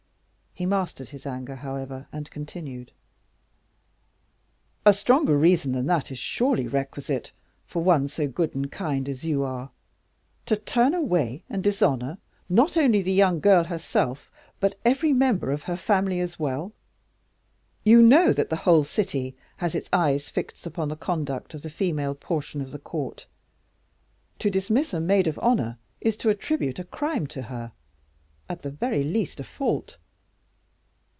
[0.53, 2.91] He mastered his anger, however, and continued:
[4.85, 7.31] "A stronger reason than that is surely requisite,
[7.65, 9.71] for one so good and kind as you are,
[10.47, 12.17] to turn away and dishonor,
[12.49, 14.29] not only the young girl herself,
[14.59, 16.73] but every member of her family as well.
[17.85, 21.69] You know that the whole city has its eyes fixed upon the conduct of the
[21.69, 23.25] female portion of the court.
[24.39, 27.71] To dismiss a maid of honor is to attribute a crime to her
[28.49, 29.95] at the very least a fault.